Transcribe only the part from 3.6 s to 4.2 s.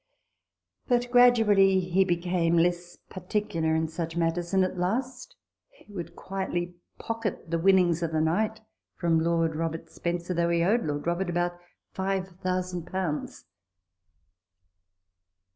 in such